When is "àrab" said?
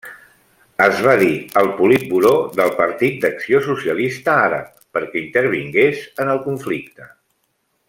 4.47-4.73